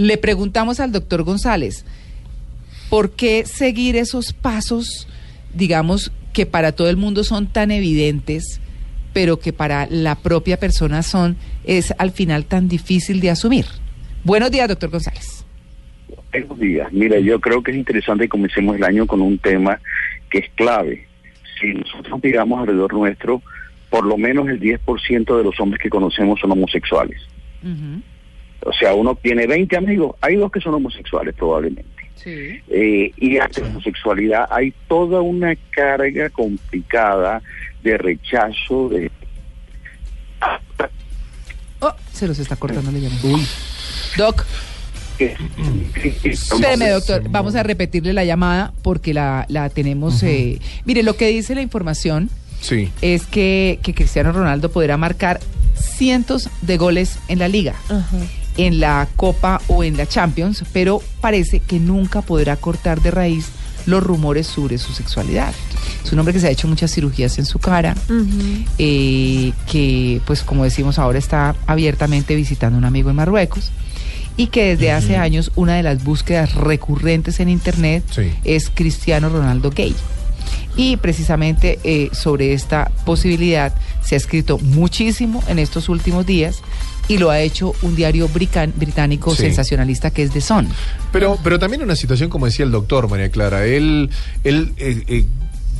Le 0.00 0.16
preguntamos 0.16 0.80
al 0.80 0.92
doctor 0.92 1.24
González, 1.24 1.84
¿por 2.88 3.10
qué 3.10 3.44
seguir 3.44 3.96
esos 3.96 4.32
pasos, 4.32 5.06
digamos, 5.52 6.10
que 6.32 6.46
para 6.46 6.72
todo 6.72 6.88
el 6.88 6.96
mundo 6.96 7.22
son 7.22 7.48
tan 7.48 7.70
evidentes, 7.70 8.62
pero 9.12 9.40
que 9.40 9.52
para 9.52 9.86
la 9.90 10.14
propia 10.14 10.58
persona 10.58 11.02
son, 11.02 11.36
es 11.64 11.92
al 11.98 12.12
final 12.12 12.46
tan 12.46 12.66
difícil 12.66 13.20
de 13.20 13.28
asumir? 13.28 13.66
Buenos 14.24 14.50
días, 14.50 14.68
doctor 14.68 14.88
González. 14.88 15.44
Buenos 16.32 16.58
días. 16.58 16.90
Mira, 16.92 17.20
yo 17.20 17.38
creo 17.38 17.62
que 17.62 17.72
es 17.72 17.76
interesante 17.76 18.24
que 18.24 18.30
comencemos 18.30 18.76
el 18.76 18.84
año 18.84 19.06
con 19.06 19.20
un 19.20 19.36
tema 19.36 19.78
que 20.30 20.38
es 20.38 20.46
clave. 20.54 21.06
Si 21.60 21.74
nosotros 21.74 22.20
miramos 22.22 22.58
alrededor 22.58 22.94
nuestro, 22.94 23.42
por 23.90 24.06
lo 24.06 24.16
menos 24.16 24.48
el 24.48 24.58
10% 24.60 25.36
de 25.36 25.44
los 25.44 25.60
hombres 25.60 25.82
que 25.82 25.90
conocemos 25.90 26.40
son 26.40 26.52
homosexuales. 26.52 27.20
O 28.64 28.72
sea, 28.72 28.94
uno 28.94 29.14
tiene 29.14 29.46
20 29.46 29.76
amigos, 29.76 30.16
hay 30.20 30.36
dos 30.36 30.50
que 30.52 30.60
son 30.60 30.74
homosexuales 30.74 31.34
probablemente. 31.34 31.88
Eh, 32.26 33.12
y 33.16 33.38
ante 33.38 33.62
la 33.62 33.68
homosexualidad 33.68 34.46
hay 34.50 34.74
toda 34.88 35.22
una 35.22 35.56
carga 35.70 36.28
complicada 36.28 37.40
de 37.82 37.96
rechazo, 37.96 38.90
de... 38.90 39.10
Oh, 41.80 41.94
se 42.12 42.28
los 42.28 42.38
está 42.38 42.56
cortando 42.56 42.92
la 42.92 42.98
llamada. 42.98 43.22
Uy. 43.24 43.46
Doc. 44.18 44.44
Espéreme, 46.24 46.88
doctor. 46.90 47.22
Vamos 47.30 47.54
a 47.54 47.62
repetirle 47.62 48.12
la 48.12 48.24
llamada 48.24 48.72
porque 48.82 49.14
la, 49.14 49.46
la 49.48 49.68
tenemos. 49.70 50.22
eh, 50.22 50.58
mire, 50.84 51.02
lo 51.02 51.16
que 51.16 51.28
dice 51.28 51.54
la 51.54 51.62
información 51.62 52.28
Sí. 52.60 52.90
es 53.00 53.26
que, 53.26 53.78
que 53.82 53.94
Cristiano 53.94 54.32
Ronaldo 54.32 54.70
podrá 54.70 54.96
marcar 54.98 55.40
cientos 55.74 56.50
de 56.62 56.76
goles 56.76 57.18
en 57.28 57.38
la 57.38 57.48
liga, 57.48 57.74
en 58.66 58.80
la 58.80 59.06
Copa 59.16 59.60
o 59.68 59.84
en 59.84 59.96
la 59.96 60.06
Champions, 60.06 60.64
pero 60.72 61.02
parece 61.20 61.60
que 61.60 61.78
nunca 61.78 62.22
podrá 62.22 62.56
cortar 62.56 63.00
de 63.00 63.10
raíz 63.10 63.46
los 63.86 64.02
rumores 64.02 64.46
sobre 64.46 64.76
su 64.78 64.92
sexualidad. 64.92 65.52
Es 66.04 66.12
un 66.12 66.18
hombre 66.18 66.34
que 66.34 66.40
se 66.40 66.48
ha 66.48 66.50
hecho 66.50 66.68
muchas 66.68 66.92
cirugías 66.92 67.38
en 67.38 67.46
su 67.46 67.58
cara, 67.58 67.94
eh, 68.78 69.52
que 69.70 70.20
pues 70.26 70.42
como 70.42 70.64
decimos 70.64 70.98
ahora 70.98 71.18
está 71.18 71.54
abiertamente 71.66 72.34
visitando 72.34 72.76
a 72.76 72.78
un 72.78 72.84
amigo 72.84 73.10
en 73.10 73.16
Marruecos 73.16 73.70
y 74.36 74.46
que 74.48 74.64
desde 74.76 74.92
hace 74.92 75.16
años 75.16 75.50
una 75.56 75.74
de 75.74 75.82
las 75.82 76.02
búsquedas 76.04 76.54
recurrentes 76.54 77.40
en 77.40 77.48
internet 77.48 78.04
Sí. 78.10 78.32
es 78.44 78.70
Cristiano 78.70 79.28
Ronaldo 79.28 79.70
gay. 79.70 79.94
Y 80.76 80.96
precisamente 80.98 81.78
eh, 81.84 82.10
sobre 82.12 82.52
esta 82.54 82.90
posibilidad 83.04 83.74
se 84.02 84.14
ha 84.14 84.18
escrito 84.18 84.58
muchísimo 84.58 85.42
en 85.48 85.58
estos 85.58 85.88
últimos 85.88 86.24
días 86.26 86.56
y 87.10 87.18
lo 87.18 87.30
ha 87.30 87.40
hecho 87.40 87.74
un 87.82 87.96
diario 87.96 88.28
británico 88.28 89.34
Sí. 89.34 89.42
sensacionalista 89.42 90.12
que 90.12 90.22
es 90.22 90.30
The 90.30 90.40
Sun. 90.40 90.68
Pero, 91.10 91.36
pero 91.42 91.58
también 91.58 91.82
una 91.82 91.96
situación, 91.96 92.30
como 92.30 92.46
decía 92.46 92.64
el 92.64 92.70
doctor, 92.70 93.10
María 93.10 93.30
Clara, 93.30 93.64
él, 93.66 94.10
él 94.44 94.72
eh, 94.76 95.02
eh, 95.08 95.24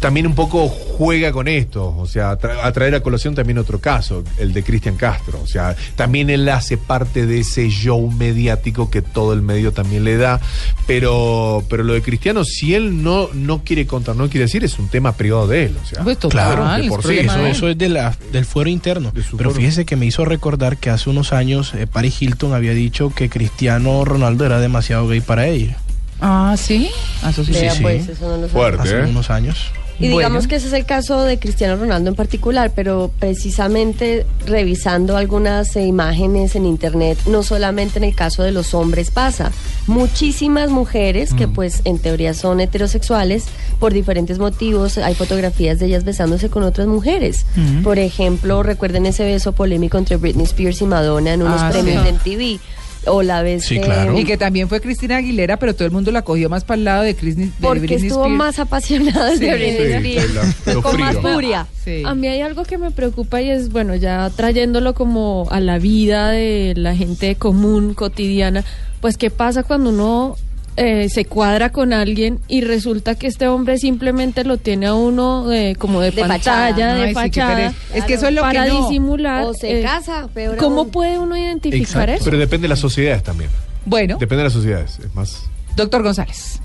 también 0.01 0.27
un 0.27 0.35
poco 0.35 0.69
juega 0.69 1.31
con 1.31 1.47
esto, 1.47 1.95
o 1.97 2.07
sea, 2.07 2.39
tra- 2.39 2.59
a 2.63 2.73
traer 2.73 2.95
a 2.95 3.01
colación 3.03 3.35
también 3.35 3.59
otro 3.59 3.81
caso, 3.81 4.25
el 4.39 4.53
de 4.53 4.63
Cristian 4.63 4.97
Castro, 4.97 5.41
o 5.43 5.47
sea, 5.47 5.77
también 5.95 6.31
él 6.31 6.49
hace 6.49 6.77
parte 6.79 7.27
de 7.27 7.41
ese 7.41 7.69
show 7.69 8.11
mediático 8.11 8.91
que 8.91 9.03
todo 9.03 9.33
el 9.35 9.43
medio 9.43 9.73
también 9.73 10.05
le 10.05 10.17
da, 10.17 10.41
pero, 10.87 11.63
pero 11.69 11.85
lo 11.85 11.93
de 11.93 12.03
Cristiano, 12.03 12.45
si 12.45 12.75
él 12.75 13.03
no, 13.03 13.29
no 13.35 13.63
quiere 13.63 13.87
contar, 13.87 14.17
no 14.17 14.29
quiere 14.29 14.47
decir, 14.47 14.65
es 14.65 14.79
un 14.79 14.89
tema 14.89 15.13
privado 15.13 15.47
de 15.47 15.67
él, 15.67 15.77
o 15.83 15.87
sea, 15.87 16.03
Pues 16.03 16.19
total, 16.19 16.55
claro, 16.57 16.77
de 16.77 16.83
es 16.85 16.89
por 16.89 17.03
sí, 17.07 17.19
Eso, 17.19 17.69
es 17.69 17.79
de 17.79 17.89
la, 17.89 18.17
del 18.33 18.45
fuero 18.45 18.71
interno. 18.71 19.11
De 19.13 19.23
Pero 19.23 19.29
fuero. 19.37 19.51
fíjese 19.53 19.85
que 19.85 19.97
me 19.97 20.07
hizo 20.07 20.25
recordar 20.25 20.79
que 20.79 20.91
hace 20.91 21.11
unos 21.11 21.33
años 21.33 21.75
eh, 21.75 21.87
Paris 21.87 22.21
Hilton 22.23 22.55
había 22.55 22.73
dicho 22.73 23.13
que 23.15 23.29
Cristiano 23.29 24.05
Ronaldo 24.05 24.47
era 24.47 24.59
demasiado 24.61 25.07
gay 25.09 25.21
para 25.21 25.47
ella. 25.47 25.77
Ah, 26.21 26.55
sí, 26.59 26.91
Ah, 27.23 27.31
eso 27.31 27.45
sí. 27.45 27.53
Vea, 27.53 27.75
sí. 27.75 27.83
pues, 27.83 28.09
eso 28.09 28.29
no 28.29 28.43
lo. 28.43 28.49
Fuerte. 28.49 28.83
Hace 28.83 28.99
¿eh? 29.01 29.05
unos 29.07 29.31
años. 29.31 29.71
Y 30.01 30.09
digamos 30.09 30.47
que 30.47 30.57
ese 30.57 30.69
es 30.69 30.73
el 30.73 30.87
caso 30.87 31.23
de 31.25 31.39
Cristiano 31.39 31.77
Ronaldo 31.77 32.09
en 32.11 32.17
particular, 32.17 32.73
pero 32.75 33.11
precisamente 33.19 34.25
revisando 34.47 35.17
algunas 35.17 35.77
eh, 35.77 35.83
imágenes 35.87 36.57
en 36.57 36.65
internet, 36.67 37.19
no 37.27 37.43
solamente 37.43 37.99
en 37.99 38.05
el 38.05 38.15
caso 38.15 38.43
de 38.43 38.51
los 38.53 38.73
hombres 38.75 39.11
pasa. 39.11 39.53
Muchísimas 39.87 40.71
mujeres 40.71 41.35
que 41.35 41.47
pues 41.49 41.83
en 41.85 41.99
teoría 41.99 42.33
son 42.33 42.61
heterosexuales, 42.61 43.45
por 43.79 43.93
diferentes 43.93 44.39
motivos, 44.39 44.97
hay 44.99 45.15
fotografías 45.15 45.79
de 45.79 45.87
ellas 45.87 46.05
besándose 46.05 46.49
con 46.49 46.63
otras 46.63 46.87
mujeres. 46.87 47.45
Ujú. 47.57 47.83
Por 47.83 47.99
ejemplo, 47.99 48.63
recuerden 48.63 49.05
ese 49.07 49.25
beso 49.25 49.53
polémico 49.53 49.99
entre 49.99 50.17
Britney 50.17 50.45
Spears 50.45 50.81
y 50.81 50.87
Madonna 50.87 51.35
en 51.35 51.43
unos 51.43 51.61
Ah, 51.61 51.71
premios 51.71 52.03
sí. 52.03 52.05
de 52.05 52.13
MTV. 52.13 52.61
O 53.07 53.23
la 53.23 53.43
vez 53.43 53.65
Sí, 53.65 53.81
claro. 53.81 54.19
Y 54.19 54.25
que 54.25 54.37
también 54.37 54.69
fue 54.69 54.81
Cristina 54.81 55.17
Aguilera, 55.17 55.57
pero 55.59 55.75
todo 55.75 55.87
el 55.87 55.91
mundo 55.91 56.11
la 56.11 56.23
cogió 56.23 56.51
más 56.51 56.65
para 56.65 56.77
el 56.79 56.85
lado 56.85 57.03
de, 57.03 57.15
de 57.15 57.49
porque 57.61 57.81
Britney 57.81 58.07
estuvo 58.09 58.25
Spears. 58.25 58.37
más 58.39 58.59
apasionada 58.59 59.33
Sí, 59.33 59.39
de 59.39 59.55
Britney 59.55 60.03
Sí, 60.03 60.19
Spears. 60.19 60.35
la- 60.35 60.55
pero 60.67 60.83
con 60.83 61.01
más 61.01 61.17
furia. 61.17 61.67
Sí. 61.85 62.03
A 62.05 62.15
mí 62.15 62.29
hay 62.29 62.43
algo 62.43 62.65
que 62.65 62.77
me 62.77 62.91
preocupa 62.91 63.41
y 63.41 63.49
es, 63.51 63.71
bueno, 63.71 63.95
ya 63.95 64.31
trayéndolo 64.37 64.93
como 64.95 65.47
a 65.51 65.61
la 65.61 65.79
vida 65.79 66.29
de 66.31 66.75
la 66.77 66.95
gente 66.95 67.35
común, 67.37 67.95
cotidiana, 67.95 68.65
pues 69.01 69.17
qué 69.17 69.31
pasa 69.31 69.63
cuando 69.63 69.89
uno 69.91 70.37
eh, 70.77 71.09
se 71.09 71.25
cuadra 71.25 71.71
con 71.71 71.93
alguien 71.93 72.39
y 72.49 72.63
resulta 72.63 73.15
que 73.17 73.27
este 73.27 73.49
hombre 73.49 73.77
simplemente 73.79 74.45
lo 74.45 74.57
tiene 74.57 74.87
a 74.87 74.95
uno 74.95 75.53
eh, 75.53 75.75
como 75.79 76.01
de, 76.01 76.11
De 76.11 76.21
pantalla, 76.23 76.39
fachada. 76.39 76.95
de 76.95 77.03
Ay, 77.03 77.09
sí, 77.09 77.15
qué 77.15 77.41
fachada. 77.41 77.75
Es 77.95 78.05
que 78.05 78.15
eso 78.15 78.29
es 78.29 78.35
lo 78.35 78.41
para 78.43 78.65
que 78.65 78.71
no. 78.71 78.83
disimular. 78.89 79.45
O 79.45 79.53
se 79.55 79.81
eh, 79.81 79.83
casa, 79.83 80.29
peor 80.33 80.57
¿Cómo 80.57 80.81
aún. 80.83 80.91
puede 80.91 81.19
uno 81.19 81.37
identificar 81.37 81.81
Exacto. 82.09 82.13
eso? 82.15 82.25
Pero 82.25 82.39
depende 82.39 82.65
de 82.65 82.69
las 82.71 82.79
sociedades 82.79 83.23
también, 83.23 83.51
Bueno, 83.85 84.17
depende 84.19 84.39
de 84.39 84.45
las 84.45 84.53
sociedades, 84.53 84.99
es 85.01 85.15
más... 85.15 85.45
doctor 85.77 86.03
González. 86.03 86.61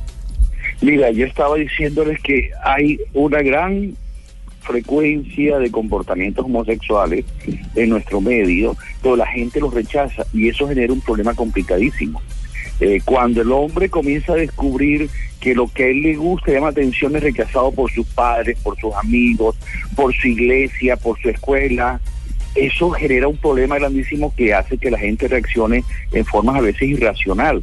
Mira, 0.82 1.10
yo 1.12 1.26
estaba 1.26 1.56
diciéndoles 1.56 2.20
que 2.22 2.52
hay 2.64 3.00
una 3.14 3.42
gran 3.42 3.96
frecuencia 4.62 5.60
de 5.60 5.70
comportamientos 5.72 6.44
homosexuales 6.46 7.24
en 7.76 7.90
nuestro 7.90 8.20
medio, 8.20 8.76
pero 9.02 9.16
la 9.16 9.28
gente 9.28 9.60
los 9.60 9.74
rechaza 9.74 10.26
y 10.34 10.50
eso 10.50 10.68
genera 10.68 10.92
un 10.92 11.02
problema 11.02 11.34
complicadísimo. 11.34 12.22
Eh, 12.80 13.02
cuando 13.06 13.42
el 13.42 13.52
hombre 13.52 13.90
comienza 13.90 14.34
a 14.34 14.38
descubrir 14.38 15.10
que 15.40 15.56
lo 15.56 15.68
que 15.68 15.84
a 15.84 15.88
él 15.88 16.02
le 16.02 16.16
gusta 16.16 16.52
llama 16.52 16.70
atención 16.70 17.16
es 17.16 17.24
rechazado 17.24 17.72
por 17.72 17.92
sus 17.92 18.06
padres, 18.08 18.58
por 18.62 18.78
sus 18.80 18.94
amigos, 18.96 19.56
por 19.96 20.14
su 20.14 20.28
iglesia, 20.28 20.98
por 20.98 21.20
su 21.22 21.30
escuela, 21.30 22.02
eso 22.56 22.90
genera 22.92 23.28
un 23.28 23.38
problema 23.38 23.78
grandísimo 23.78 24.34
que 24.36 24.54
hace 24.54 24.78
que 24.78 24.90
la 24.90 24.98
gente 24.98 25.28
reaccione 25.28 25.84
en 26.12 26.26
formas 26.26 26.56
a 26.56 26.62
veces 26.62 26.84
irracional. 26.84 27.62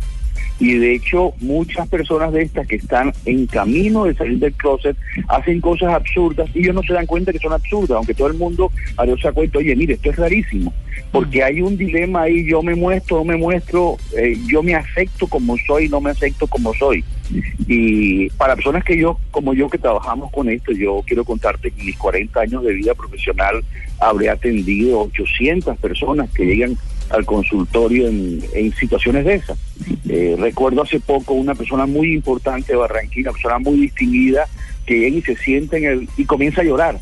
Y 0.59 0.75
de 0.75 0.95
hecho, 0.95 1.33
muchas 1.41 1.89
personas 1.89 2.33
de 2.33 2.43
estas 2.43 2.67
que 2.67 2.77
están 2.77 3.13
en 3.25 3.47
camino 3.47 4.05
de 4.05 4.15
salir 4.15 4.39
del 4.39 4.53
closet 4.53 4.97
hacen 5.29 5.61
cosas 5.61 5.93
absurdas 5.93 6.49
y 6.55 6.61
ellos 6.61 6.75
no 6.75 6.83
se 6.83 6.93
dan 6.93 7.07
cuenta 7.07 7.33
que 7.33 7.39
son 7.39 7.53
absurdas, 7.53 7.97
aunque 7.97 8.15
todo 8.15 8.29
el 8.29 8.35
mundo 8.35 8.71
a 8.97 9.05
Dios 9.05 9.21
se 9.21 9.33
cuenta, 9.33 9.59
oye, 9.59 9.75
mire, 9.75 9.95
esto 9.95 10.11
es 10.11 10.17
rarísimo, 10.17 10.73
porque 11.11 11.43
hay 11.43 11.61
un 11.61 11.77
dilema 11.77 12.23
ahí, 12.23 12.45
yo 12.45 12.63
me 12.63 12.75
muestro, 12.75 13.19
no 13.19 13.25
me 13.25 13.37
muestro, 13.37 13.97
eh, 14.17 14.37
yo 14.47 14.63
me 14.63 14.75
acepto 14.75 15.27
como 15.27 15.57
soy, 15.67 15.89
no 15.89 16.01
me 16.01 16.11
acepto 16.11 16.47
como 16.47 16.73
soy. 16.75 17.05
Y 17.67 18.29
para 18.31 18.55
personas 18.55 18.85
que 18.85 18.97
yo, 18.97 19.19
como 19.31 19.55
yo 19.55 19.69
que 19.69 19.79
trabajamos 19.79 20.31
con 20.31 20.49
esto, 20.49 20.73
yo 20.73 21.03
quiero 21.07 21.25
contarte 21.25 21.71
que 21.71 21.81
en 21.81 21.87
mis 21.87 21.97
40 21.97 22.41
años 22.41 22.63
de 22.63 22.75
vida 22.75 22.95
profesional 22.95 23.65
habré 24.01 24.29
atendido 24.29 25.01
800 25.01 25.79
personas 25.79 26.31
que 26.31 26.45
llegan 26.45 26.77
al 27.11 27.25
consultorio 27.25 28.09
en, 28.09 28.73
situaciones 28.79 29.25
de 29.25 29.35
esas. 29.35 29.59
Eh, 30.09 30.37
recuerdo 30.39 30.83
hace 30.83 31.01
poco 31.01 31.35
una 31.35 31.55
persona 31.55 31.87
muy 31.87 32.15
importante 32.15 32.73
de 32.73 32.79
Barranquilla, 32.79 33.31
una 33.31 33.33
persona 33.33 33.59
muy 33.59 33.81
distinguida, 33.81 34.47
que 34.87 34.99
llega 34.99 35.17
y 35.17 35.23
se 35.23 35.37
sienta 35.37 35.77
en 35.77 35.85
el, 35.85 36.09
y 36.17 36.25
comienza 36.25 36.61
a 36.61 36.65
llorar. 36.65 36.99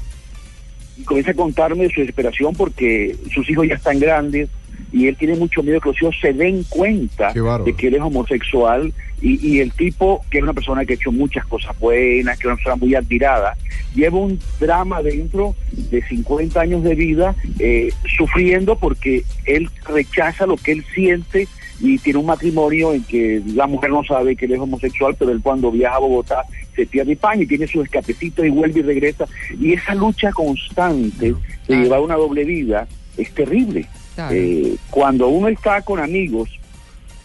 Y 0.96 1.04
comienza 1.04 1.30
a 1.30 1.34
contarme 1.34 1.88
su 1.88 2.00
desesperación 2.00 2.54
porque 2.54 3.16
sus 3.32 3.48
hijos 3.48 3.66
ya 3.66 3.74
están 3.74 3.98
grandes 3.98 4.48
y 4.92 5.06
él 5.06 5.16
tiene 5.16 5.36
mucho 5.36 5.62
miedo 5.62 5.80
que 5.80 5.90
los 5.90 6.02
hijos 6.02 6.16
se 6.20 6.32
den 6.32 6.64
cuenta 6.68 7.32
de 7.32 7.72
que 7.74 7.88
él 7.88 7.94
es 7.94 8.00
homosexual 8.00 8.92
y, 9.20 9.46
y 9.46 9.60
el 9.60 9.72
tipo, 9.72 10.24
que 10.30 10.38
es 10.38 10.42
una 10.42 10.54
persona 10.54 10.84
que 10.84 10.94
ha 10.94 10.96
hecho 10.96 11.12
muchas 11.12 11.44
cosas 11.46 11.78
buenas, 11.78 12.38
que 12.38 12.42
es 12.42 12.46
una 12.46 12.56
persona 12.56 12.76
muy 12.76 12.94
admirada, 12.94 13.56
lleva 13.94 14.18
un 14.18 14.38
drama 14.58 15.02
dentro 15.02 15.54
de 15.72 16.02
50 16.02 16.60
años 16.60 16.82
de 16.82 16.94
vida 16.94 17.34
eh, 17.58 17.90
sufriendo 18.16 18.76
porque 18.76 19.24
él 19.44 19.68
rechaza 19.86 20.46
lo 20.46 20.56
que 20.56 20.72
él 20.72 20.84
siente 20.94 21.48
y 21.80 21.98
tiene 21.98 22.18
un 22.18 22.26
matrimonio 22.26 22.92
en 22.92 23.02
que 23.04 23.42
la 23.54 23.66
mujer 23.66 23.90
no 23.90 24.04
sabe 24.04 24.36
que 24.36 24.44
él 24.46 24.52
es 24.52 24.60
homosexual, 24.60 25.16
pero 25.18 25.30
él 25.32 25.40
cuando 25.42 25.70
viaja 25.70 25.96
a 25.96 26.00
Bogotá 26.00 26.44
se 26.76 26.86
pierde 26.86 27.12
España 27.12 27.42
y 27.42 27.46
tiene 27.46 27.66
sus 27.66 27.84
escapecitos 27.84 28.44
y 28.44 28.50
vuelve 28.50 28.80
y 28.80 28.82
regresa. 28.82 29.26
Y 29.58 29.72
esa 29.72 29.94
lucha 29.94 30.30
constante 30.32 31.34
de 31.66 31.76
llevar 31.76 32.00
una 32.00 32.16
doble 32.16 32.44
vida 32.44 32.86
es 33.16 33.32
terrible. 33.32 33.86
Claro. 34.14 34.34
Eh, 34.34 34.76
cuando 34.90 35.28
uno 35.28 35.48
está 35.48 35.82
con 35.82 36.00
amigos 36.00 36.48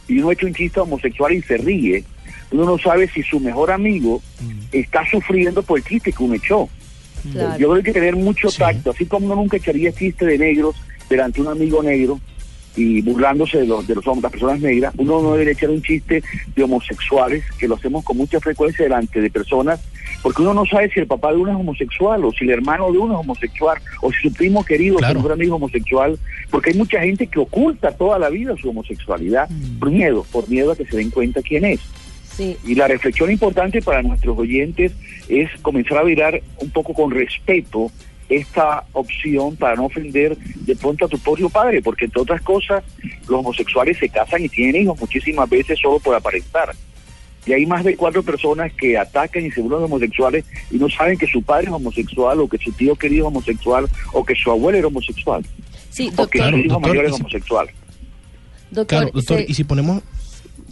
y 0.08 0.20
uno 0.20 0.32
echa 0.32 0.46
un 0.46 0.54
chiste 0.54 0.80
homosexual 0.80 1.34
y 1.34 1.42
se 1.42 1.58
ríe, 1.58 2.04
uno 2.52 2.66
no 2.66 2.78
sabe 2.78 3.08
si 3.10 3.24
su 3.24 3.40
mejor 3.40 3.72
amigo 3.72 4.22
está 4.72 5.02
sufriendo 5.10 5.64
por 5.64 5.80
el 5.80 5.84
chiste 5.86 6.12
que 6.12 6.24
uno 6.24 6.36
echó. 6.36 6.70
Claro. 7.32 7.58
Yo 7.58 7.70
creo 7.72 7.74
que 7.74 7.78
hay 7.90 7.94
que 7.94 8.00
tener 8.00 8.16
mucho 8.16 8.50
Sí. 8.50 8.60
tacto, 8.60 8.92
así 8.92 9.06
como 9.06 9.26
uno 9.26 9.36
nunca 9.36 9.58
echaría 9.58 9.92
chiste 9.92 10.26
de 10.26 10.38
negros 10.38 10.76
delante 11.10 11.42
de 11.42 11.48
un 11.48 11.54
amigo 11.54 11.82
negro, 11.82 12.20
y 12.78 13.02
burlándose 13.02 13.60
de 13.60 13.66
los, 13.68 13.88
de 13.88 13.96
los 13.96 14.06
hombres, 14.06 14.24
las 14.24 14.32
personas 14.34 14.60
negras, 14.60 14.94
uno 14.98 15.22
no 15.22 15.32
debería 15.32 15.54
echar 15.54 15.70
un 15.70 15.82
chiste 15.82 16.22
de 16.56 16.64
homosexuales, 16.64 17.44
que 17.58 17.68
lo 17.70 17.76
hacemos 17.76 18.04
con 18.04 18.18
mucha 18.18 18.40
frecuencia 18.42 18.84
delante 18.84 19.22
de 19.22 19.30
personas, 19.30 19.80
porque 20.26 20.42
uno 20.42 20.56
no 20.56 20.66
sabe 20.66 20.90
si 20.90 21.00
el 21.00 21.06
papá 21.06 21.30
de 21.32 21.38
uno 21.38 21.52
es 21.52 21.56
homosexual, 21.56 22.26
o 22.26 22.32
si 22.32 22.46
el 22.46 22.50
hermano 22.50 22.92
de 22.92 22.98
uno 22.98 23.14
es 23.14 23.20
homosexual, 23.20 23.78
o 24.02 24.12
si 24.12 24.28
su 24.28 24.34
primo 24.34 24.66
querido, 24.66 24.96
Claro. 24.98 25.14
su 25.14 25.20
mejor 25.20 25.34
amigo 25.34 25.56
es 25.56 25.62
homosexual, 25.62 26.18
porque 26.50 26.72
hay 26.72 26.78
mucha 26.78 27.00
gente 27.00 27.28
que 27.28 27.38
oculta 27.38 27.92
toda 27.92 28.18
la 28.18 28.30
vida 28.30 28.56
su 28.60 28.72
homosexualidad 28.72 29.48
por 29.78 29.92
miedo, 29.92 30.26
por 30.32 30.50
miedo 30.50 30.72
a 30.72 30.76
que 30.76 30.84
se 30.88 30.98
den 30.98 31.12
cuenta 31.12 31.44
quién 31.44 31.64
es. 31.66 31.80
Sí. 32.36 32.58
Y 32.66 32.74
la 32.74 32.88
reflexión 32.88 33.30
importante 33.30 33.84
para 33.84 34.02
nuestros 34.02 34.36
oyentes 34.36 34.94
es 35.30 35.48
comenzar 35.62 36.00
a 36.00 36.04
mirar 36.04 36.42
un 36.58 36.72
poco 36.72 36.96
con 36.96 37.12
respeto 37.12 37.92
esta 38.28 38.84
opción 38.94 39.56
para 39.56 39.76
no 39.76 39.86
ofender 39.86 40.36
de 40.38 40.76
pronto 40.76 41.06
a 41.06 41.08
tu 41.08 41.20
propio 41.20 41.52
padre, 41.52 41.84
porque 41.84 42.06
entre 42.06 42.24
otras 42.24 42.42
cosas 42.42 42.84
los 43.30 43.42
homosexuales 43.42 44.00
se 44.00 44.10
casan 44.10 44.44
y 44.44 44.50
tienen 44.50 44.82
hijos 44.82 45.00
muchísimas 45.00 45.48
veces 45.48 45.78
solo 45.80 46.00
por 46.00 46.16
aparentar. 46.16 46.74
Y 47.46 47.54
hay 47.54 47.66
más 47.66 47.84
de 47.84 47.96
cuatro 47.96 48.24
personas 48.24 48.72
que 48.74 48.98
atacan 48.98 49.46
y 49.46 49.52
se 49.52 49.62
burlan 49.62 49.82
de 49.82 49.86
homosexuales 49.86 50.46
y 50.72 50.78
no 50.78 50.90
saben 50.90 51.18
que 51.18 51.28
su 51.28 51.42
padre 51.44 51.68
es 51.68 51.74
homosexual 51.74 52.40
o 52.40 52.48
que 52.48 52.58
su 52.58 52.72
tío 52.72 52.96
querido 52.96 53.26
es 53.26 53.28
homosexual 53.28 53.88
o 54.14 54.26
que 54.26 54.34
su 54.36 54.50
abuelo 54.52 54.78
era 54.80 54.88
homosexual 54.88 55.46
Sí, 55.92 56.08
o 56.18 56.28
que 56.28 56.40
doctor. 56.40 56.42
Claro, 56.42 56.58
su 56.58 56.64
hijo 56.64 56.74
doctor, 56.74 56.90
mayor 56.90 57.06
y 57.06 57.08
es 57.08 57.16
si- 57.16 57.22
homosexual. 57.22 57.68
Doctor, 58.72 58.86
Claro, 58.88 59.12
doctor, 59.14 59.38
se- 59.38 59.46
y 59.48 59.54
si 59.54 59.64
ponemos... 59.64 60.02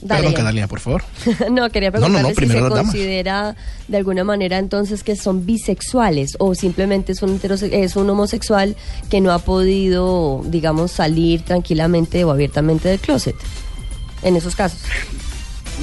Dale, 0.01 0.31
Perdón, 0.31 0.67
por 0.67 0.79
favor. 0.81 1.03
no, 1.51 1.69
quería 1.69 1.89
No, 1.91 1.99
no, 1.99 2.09
no, 2.09 2.13
preguntarle 2.13 2.29
si 2.29 2.35
primero 2.35 2.69
se 2.75 2.81
considera 2.83 3.55
de 3.87 3.97
alguna 3.97 4.23
manera 4.25 4.57
entonces 4.57 5.01
que 5.01 5.15
son 5.15 5.45
bisexuales 5.45 6.35
o 6.39 6.55
simplemente 6.55 7.13
es 7.13 7.21
un, 7.21 7.39
es 7.71 7.95
un 7.95 8.09
homosexual 8.09 8.75
que 9.09 9.21
no 9.21 9.31
ha 9.31 9.39
podido, 9.39 10.41
digamos, 10.45 10.91
salir 10.91 11.43
tranquilamente 11.43 12.23
o 12.25 12.31
abiertamente 12.31 12.89
del 12.89 12.99
closet. 12.99 13.35
En 14.23 14.35
esos 14.35 14.55
casos. 14.57 14.81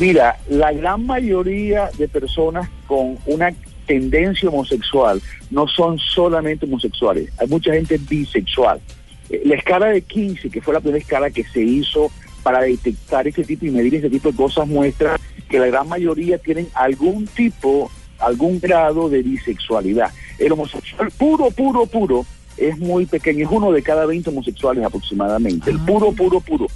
Mira, 0.00 0.38
la 0.48 0.72
gran 0.72 1.04
mayoría 1.04 1.90
de 1.98 2.08
personas 2.08 2.70
con 2.86 3.18
una 3.26 3.52
tendencia 3.84 4.48
homosexual 4.48 5.20
no 5.50 5.68
son 5.68 5.98
solamente 5.98 6.64
homosexuales, 6.64 7.30
hay 7.36 7.46
mucha 7.48 7.74
gente 7.74 7.98
bisexual. 8.08 8.80
Eh, 9.28 9.42
La 9.44 9.56
escala 9.56 9.88
de 9.88 10.00
15, 10.00 10.48
que 10.48 10.62
fue 10.62 10.72
la 10.72 10.80
primera 10.80 11.02
escala 11.02 11.28
que 11.30 11.44
se 11.44 11.60
hizo 11.60 12.10
para 12.42 12.62
detectar 12.62 13.28
ese 13.28 13.44
tipo 13.44 13.66
y 13.66 13.70
medir 13.70 13.96
ese 13.96 14.08
tipo 14.08 14.30
de 14.30 14.36
cosas, 14.38 14.66
muestra 14.66 15.20
que 15.50 15.58
la 15.58 15.66
gran 15.66 15.86
mayoría 15.86 16.38
tienen 16.38 16.68
algún 16.72 17.26
tipo, 17.26 17.90
algún 18.20 18.58
grado 18.58 19.10
de 19.10 19.22
bisexualidad. 19.22 20.10
El 20.38 20.52
homosexual 20.52 21.10
puro, 21.10 21.50
puro, 21.50 21.84
puro 21.84 22.24
es 22.56 22.78
muy 22.78 23.06
pequeño, 23.06 23.46
es 23.46 23.52
uno 23.52 23.72
de 23.72 23.82
cada 23.82 24.06
20 24.06 24.30
homosexuales 24.30 24.84
aproximadamente. 24.84 25.70
El 25.70 25.78
puro, 25.80 26.12
puro, 26.12 26.40
puro 26.40 26.66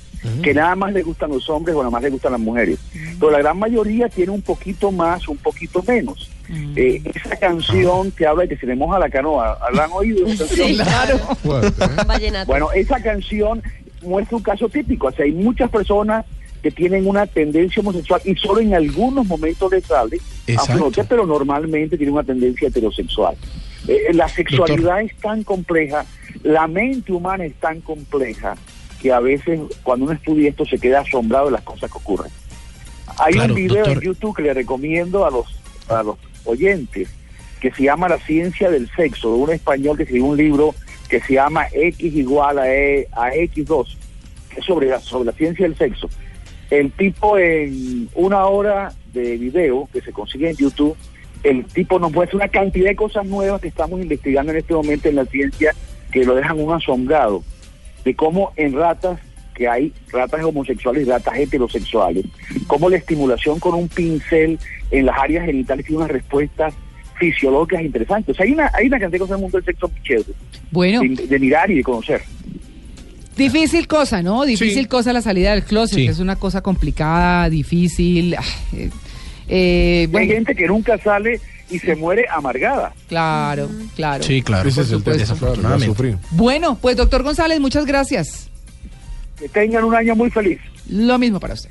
que 0.43 0.55
nada 0.55 0.75
más 0.75 0.93
le 0.93 1.03
gustan 1.03 1.31
los 1.31 1.49
hombres 1.51 1.75
o 1.75 1.79
nada 1.79 1.91
más 1.91 2.03
le 2.03 2.11
gustan 2.11 2.33
las 2.33 2.41
mujeres. 2.41 2.79
Pero 3.19 3.31
la 3.31 3.39
gran 3.39 3.59
mayoría 3.59 4.09
tiene 4.09 4.33
un 4.33 4.43
poquito 4.43 4.91
más, 4.91 5.29
un 5.29 5.37
poquito 5.37 5.83
menos. 5.87 6.31
Eh, 6.77 7.03
esa 7.05 7.37
canción 7.37 8.11
que 8.11 8.27
habla 8.27 8.43
de 8.43 8.51
que 8.51 8.57
se 8.57 8.67
le 8.67 8.75
moja 8.75 8.99
la 8.99 9.09
canoa, 9.09 9.59
¿la 9.73 9.85
han 9.85 9.93
oído? 9.93 10.27
esa 10.27 10.47
canción? 10.47 10.69
Sí, 10.69 10.77
claro. 10.77 11.17
¿eh? 11.17 12.45
Bueno, 12.47 12.73
esa 12.73 13.01
canción 13.03 13.63
muestra 14.03 14.37
un 14.37 14.43
caso 14.43 14.69
típico. 14.69 15.09
O 15.09 15.13
sea, 15.13 15.25
hay 15.25 15.33
muchas 15.33 15.71
personas 15.71 16.25
que 16.63 16.71
tienen 16.71 17.07
una 17.07 17.27
tendencia 17.27 17.81
homosexual 17.81 18.23
y 18.25 18.35
solo 18.37 18.61
en 18.61 18.75
algunos 18.75 19.27
momentos 19.27 19.71
les 19.71 19.85
sale 19.85 20.19
a 20.57 20.63
flote, 20.65 21.05
pero 21.05 21.27
normalmente 21.27 21.99
tienen 21.99 22.15
una 22.15 22.25
tendencia 22.25 22.69
heterosexual. 22.69 23.37
Eh, 23.89 24.13
la 24.15 24.29
sexualidad 24.29 25.03
es 25.03 25.15
tan 25.17 25.43
compleja, 25.45 26.07
la 26.43 26.67
mente 26.67 27.13
humana 27.13 27.45
es 27.45 27.55
tan 27.55 27.81
compleja 27.81 28.57
que 29.03 29.13
a 29.13 29.21
veces 29.21 29.61
cuando 29.83 30.07
uno 30.07 30.15
estudia 30.15 30.49
esto 30.49 30.65
se 30.65 30.79
queda 30.79 31.01
asombrado 31.01 31.47
de 31.47 31.53
las 31.53 31.63
cosas 31.63 31.91
que 31.91 31.99
ocurren. 31.99 32.31
Hay 33.19 33.35
Claro, 33.35 33.53
un 33.53 33.61
video 33.61 33.77
doctor. 33.85 33.93
en 33.93 34.01
YouTube 34.01 34.37
que 34.37 34.43
le 34.43 34.55
recomiendo 34.55 35.27
a 35.27 35.31
los, 35.31 35.47
a 35.89 36.03
los 36.03 36.17
oyentes 36.47 37.09
que 37.61 37.71
se 37.71 37.83
llama 37.85 38.09
La 38.09 38.19
ciencia 38.19 38.71
del 38.71 38.91
sexo, 38.95 39.35
de 39.35 39.43
un 39.43 39.51
español 39.53 39.97
que 39.97 40.03
escribió 40.05 40.27
un 40.27 40.37
libro 40.37 40.75
que 41.09 41.21
se 41.21 41.35
llama 41.35 41.67
X 41.73 42.15
igual 42.15 42.59
a, 42.59 42.75
E- 42.75 43.09
a 43.13 43.31
X2, 43.33 43.87
que 44.51 44.61
es 44.61 44.67
sobre 44.67 44.89
la, 44.89 45.01
sobre 45.01 45.27
la 45.27 45.33
ciencia 45.33 45.67
del 45.67 45.77
sexo. 45.77 46.09
El 46.71 46.91
tipo 46.93 47.37
en 47.39 48.09
una 48.15 48.47
hora 48.47 48.93
de 49.13 49.37
video 49.37 49.89
que 49.93 50.01
se 50.01 50.13
consigue 50.13 50.51
en 50.51 50.57
YouTube, 50.57 50.97
el 51.45 51.65
tipo 51.67 51.99
nos 51.99 52.11
muestra 52.13 52.37
una 52.39 52.49
cantidad 52.49 52.87
de 52.89 52.97
cosas 52.97 53.25
nuevas 53.27 53.61
que 53.61 53.69
estamos 53.69 54.01
investigando 54.01 54.51
en 54.53 54.59
este 54.59 54.75
momento 54.75 55.09
en 55.09 55.15
la 55.17 55.25
ciencia 55.27 55.73
que 56.11 56.25
lo 56.25 56.35
dejan 56.35 56.59
un 56.59 56.73
asombrado 56.73 57.43
de 58.05 58.15
cómo 58.17 58.53
en 58.57 58.73
ratas 58.75 59.21
que 59.55 59.69
hay 59.69 59.93
ratas 60.11 60.43
homosexuales 60.45 61.07
y 61.07 61.11
ratas 61.11 61.37
heterosexuales, 61.39 62.25
cómo 62.67 62.91
la 62.91 62.97
estimulación 62.97 63.61
con 63.61 63.75
un 63.75 63.89
pincel 63.89 64.59
en 64.91 65.07
las 65.07 65.17
áreas 65.19 65.47
genitales 65.47 65.87
tiene 65.87 65.99
unas 65.99 66.11
respuestas 66.11 66.75
fisiológicas 67.19 67.83
interesantes. 67.83 68.35
O 68.35 68.37
sea, 68.37 68.47
hay 68.47 68.53
una, 68.53 68.71
hay 68.75 68.89
una 68.89 68.99
cantidad 68.99 69.13
de 69.13 69.19
cosas 69.21 69.31
en 69.33 69.37
el 69.37 69.43
mundo 69.43 69.59
del 69.59 69.65
sexo 69.65 69.91
chévere, 70.03 70.33
Bueno, 70.73 71.01
de, 71.03 71.27
de 71.29 71.39
mirar 71.39 71.71
y 71.71 71.77
de 71.77 71.83
conocer. 71.85 72.23
difícil 73.37 73.87
cosa, 73.87 74.23
¿no? 74.23 74.45
Difícil 74.45 74.83
Sí. 74.85 74.89
cosa 74.89 75.13
la 75.13 75.21
salida 75.23 75.53
del 75.53 75.65
closet. 75.65 75.99
Sí. 75.99 76.07
Es 76.07 76.19
una 76.19 76.37
cosa 76.37 76.61
complicada, 76.61 77.49
difícil. 77.49 78.35
ah, 78.37 78.43
eh, 79.49 80.09
Hay 80.15 80.27
gente 80.29 80.55
que 80.55 80.67
nunca 80.67 80.99
sale 80.99 81.41
y 81.71 81.79
se 81.79 81.97
muere 81.97 82.27
amargada. 82.31 82.93
claro, 83.09 83.69
claro. 83.97 84.23
Sí, 84.23 84.43
claro. 84.43 84.69
Ese 84.69 84.83
es 84.83 84.93
el 84.93 85.03
tema. 85.03 85.17
Bueno, 86.31 86.79
pues 86.81 86.97
doctor 86.97 87.23
González, 87.23 87.61
muchas 87.61 87.87
gracias. 87.87 88.51
Que 89.39 89.49
tengan 89.49 89.85
un 89.85 89.95
año 89.95 90.15
muy 90.15 90.31
feliz. 90.31 90.61
Lo 90.89 91.19
mismo 91.19 91.41
para 91.41 91.55
usted. 91.55 91.71